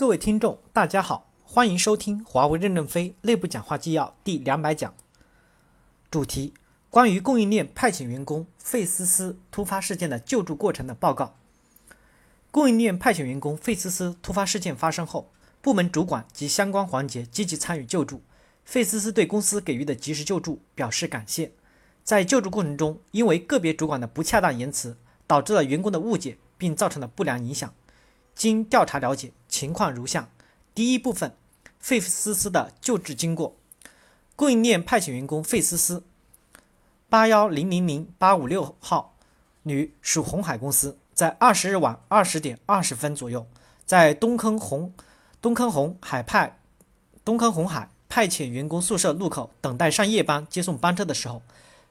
[0.00, 4.94] 各位听众，大家好，欢迎收听华为任正非内部讲话纪要第两百讲。
[6.10, 6.54] 主题：
[6.88, 11.34] 关于供应链派遣员工费思思突发事件的救助过程的报告。
[12.50, 18.22] 供应链派遣员工费思思突发事件发生后，部门主管及相关环节积极参与救助。
[18.64, 21.52] 费思思对公司给予的及时救助表示感谢。
[22.02, 24.96] 在救助过程中，因为个别主管的不恰当言辞，
[25.26, 27.74] 导致了员工的误解，并造成了不良影响。
[28.34, 30.30] 经调查了解，情况如下：
[30.74, 31.34] 第一部分，
[31.78, 33.56] 费思思的救治经过。
[34.36, 36.04] 供应链派遣员工费思思，
[37.10, 39.14] 八幺零零零八五六号，
[39.64, 43.46] 女，属红海公司，在二十日晚二十点二十分左右，
[43.84, 44.94] 在东坑红
[45.42, 46.58] 东坑红海派
[47.22, 51.42] 东坑红海派遣员工宿舍路口等待上夜班接送班车的时候，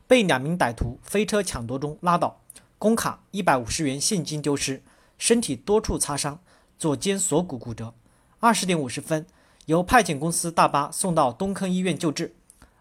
[0.08, 2.40] 被两名歹徒飞车抢夺中拉倒，
[2.80, 4.82] 工卡一百五十元现金丢失。
[5.20, 6.40] 身体多处擦伤，
[6.80, 7.94] 左肩锁骨骨折。
[8.40, 9.28] 二十点五十分，
[9.66, 12.34] 由派遣公司大巴送到东坑医院救治。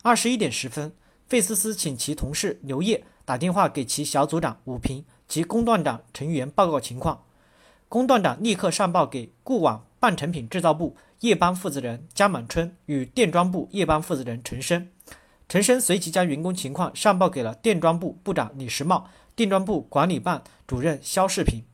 [0.02, 0.92] 二十一点十分，
[1.26, 7.24] 费思思请其同事刘烨打电话给其小组长武平及工段长陈元报告情况。
[7.88, 14.88] 工段长立刻上报给固网半成品制造部夜班负责人江满春与电装部夜班负责人陈生。
[15.48, 21.64] 陈生随即将员工情况上报给了电装部部长李时茂、电装部管理办主任肖世平。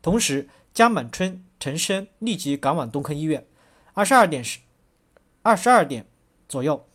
[0.00, 3.46] 同时，江满春、陈生立即赶往东坑医院。
[3.94, 4.60] 二十二点十，
[5.42, 6.06] 二十二点
[6.48, 6.86] 左右，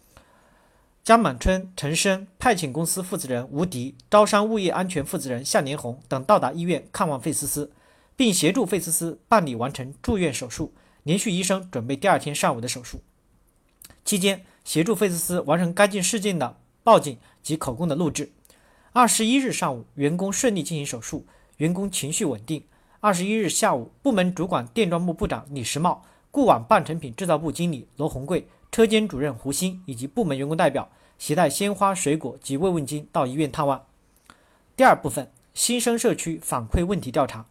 [1.04, 7.72] 江满春、陈生、派遣公司负责人吴迪、招商物业安全负责人向连红等到达医院看望费思思，
[8.16, 10.74] 并协助费思思办理完成住院手术。
[11.04, 13.02] 连续医生准备第二天上午的手术。
[14.06, 18.32] 期间，协助费思思完成该件事件的报警及口供的录制。
[18.94, 21.26] 二十一日上午，员工顺利进行手术，
[21.58, 22.64] 员工情绪稳定。
[23.04, 33.84] 二十一日下午，部门主管电装部部长李时茂、固网半成品制造部经理罗红贵、车间主任胡鑫以及部门员工代表携带鲜花、水果及慰问金到医院探望。
[34.78, 37.48] 第二部分，新生社区反馈问题调查。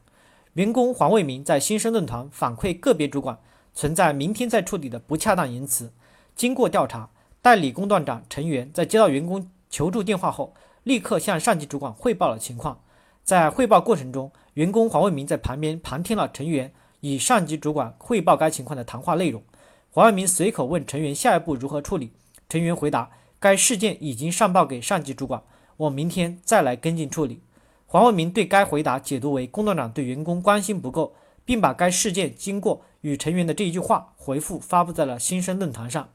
[0.53, 3.37] 员工黄卫民在新生论坛反馈个别主管
[3.75, 5.93] 存在明天再处理的不恰当言辞。
[6.37, 7.10] 经过调查，
[7.43, 12.81] 代理工段长陈元在接到员工求助电话后，立刻向上级主管汇报了情况。
[13.22, 19.43] 在汇报过程中，员工黄卫民在旁边旁听了成员与上级主管汇报该情况的谈话内容。
[19.91, 22.12] 黄卫民随口问成员下一步如何处理，
[22.47, 23.10] 成员回答
[23.41, 25.43] ：“该事件已经上报给上级主管，
[25.78, 27.41] 我明天再来跟进处理。”
[27.88, 31.15] 黄卫民对该回答解读为工段长对员工关心不够，
[31.47, 36.10] 并把该事件经过与成员的这一句话回复发布在了新生论坛上。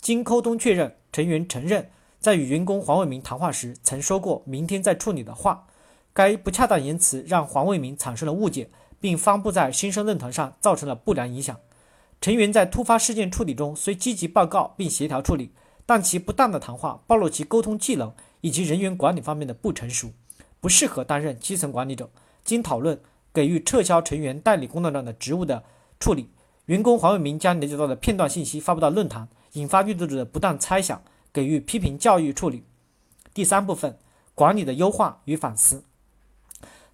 [0.00, 5.68] 经沟通确认，成员承认在与员工黄卫民谈话时曾说过“明天再处理”的话。
[6.18, 8.68] 该不恰当言辞让黄卫民产生了误解，
[8.98, 11.56] 并发布在新生论坛上，造成了不良影响。
[12.20, 15.52] 陈元在突发事件处理中虽积极报告并协调处理，
[15.86, 20.10] 但其不当的谈话暴露其沟通技能以及人员管理方面的不成熟，
[20.58, 22.10] 不适合担任基层管理者。
[22.44, 22.98] 经讨论，
[23.32, 25.62] 给予撤销陈元代理工作长的职务的
[26.00, 26.30] 处理。
[26.66, 31.00] 员工黄卫民将了解到的片段信息发布到论坛，引发阅读者的不当猜想，
[31.32, 32.64] 给予批评教育处理。
[33.32, 33.96] 第三部分，
[34.34, 35.84] 管理的优化与反思。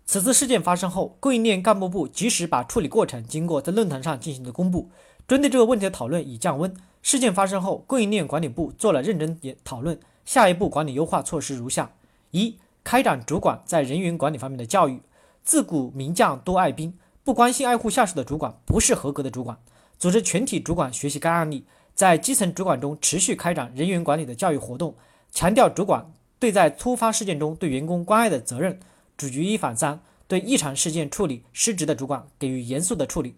[0.06, 4.91] 此次事件发生后，供应链干部部及时把处理过程经过在论坛上进行了公布。
[5.26, 6.75] 针对这个问题的讨论已降温。
[7.00, 11.91] 事件发生后，供应链管理部做了认真讨论，下一步管理优化措施如下：
[12.31, 15.00] 一、开展主管在人员管理方面的教育。
[15.43, 19.59] 自古名将多爱兵，不关心爱护下属的主管不是合格的主管。
[19.98, 21.64] 组织全体主管学习该案例，
[21.94, 24.94] 在基层主管中持续开展人员管理的教育活动，
[25.31, 28.78] 强调主管对在突发事件中对员工关爱的责任。
[29.16, 33.36] 主举一反三，对异常事件处理失职的主管给予严肃的处理。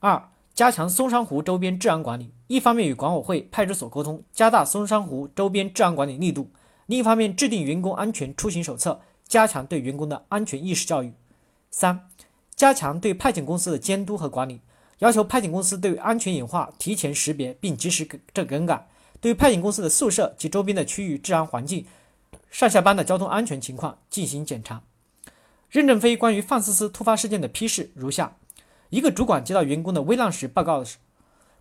[0.00, 6.50] 二、加强松山湖周边治安管理，一方面与管委会、派出所沟通，加大松山湖周边治安管理力度；
[6.86, 11.12] 另一方面制定员工安全出行手册，加强对员工的安全意识教育。
[11.70, 12.08] 三、
[12.54, 14.60] 加强对派遣公司的监督和管理，
[14.98, 18.88] 要求派遣公司对安全隐患提前识别并及时更更改，
[19.20, 21.86] 对派遣公司的宿舍及周边的区域治安环境。
[22.56, 24.82] 上下班的交通安全情况进行检查。
[25.68, 28.38] 任正非关于范思思突发事件的批示如下：
[28.88, 30.96] 一个主管接到员工的危难时报告时，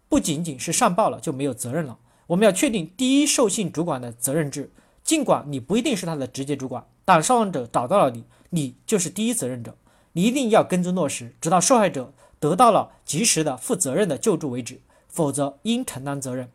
[0.07, 1.97] 不仅仅是上报了就没有责任了。
[2.27, 4.71] 我们要确定第一受信主管的责任制。
[5.03, 9.75] 尽管你不一定是他的直接主管，但受害者找到了你，你就是第一责任者。
[10.13, 16.49] 你一定要跟踪落实，直到受害者得到了及时的负责任的救助为止，否则应承担责任。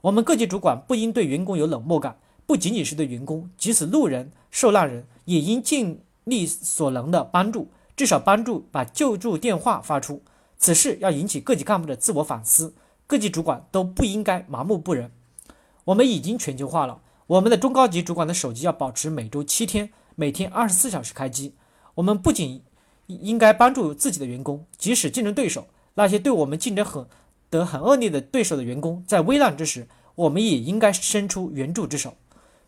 [0.00, 2.16] 我们各级主管不应对员工有冷漠感。
[2.46, 10.22] 不仅仅是对员工，即使路人、受难人，也应尽力所能的帮助，至少帮助把救助电话发出。
[10.58, 12.74] 此事要引起各级干部的自我反思，
[13.06, 15.10] 各级主管都不应该麻木不仁。
[15.84, 21.54] 我们已经全球化了，我们的中高级主管的手机要保持每周七天，每天二十四小时开机。
[21.94, 22.62] 我们不仅
[23.06, 27.06] 应该帮助自己的员工，即使竞争对手那些对我们竞争很
[27.50, 32.14] 得很恶劣的对手的员工在危难之时，我们也应该伸出援助之手。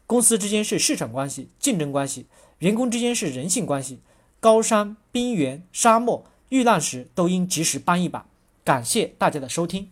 [0.06, 2.26] 公司之间是市场关系、竞争关系，
[2.58, 3.98] 员工之间是人性关系。
[4.38, 8.26] 高山、冰原、沙漠遇难时，都应及时帮一把。
[8.62, 9.90] 感谢大家的收听。